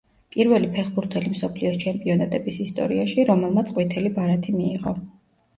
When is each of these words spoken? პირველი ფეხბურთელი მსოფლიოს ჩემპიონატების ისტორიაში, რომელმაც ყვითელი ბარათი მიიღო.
პირველი 0.35 0.69
ფეხბურთელი 0.77 1.33
მსოფლიოს 1.33 1.77
ჩემპიონატების 1.83 2.57
ისტორიაში, 2.65 3.27
რომელმაც 3.31 3.73
ყვითელი 3.77 4.13
ბარათი 4.17 4.57
მიიღო. 4.57 4.97